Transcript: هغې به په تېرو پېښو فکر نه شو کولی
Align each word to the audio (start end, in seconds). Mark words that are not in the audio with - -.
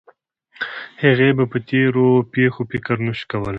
هغې 1.03 1.29
به 1.37 1.43
په 1.51 1.57
تېرو 1.69 2.07
پېښو 2.33 2.61
فکر 2.71 2.95
نه 3.05 3.13
شو 3.17 3.25
کولی 3.31 3.49